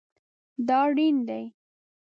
دا 0.67 0.79
ریڼ 0.95 1.11
دی 1.27 1.43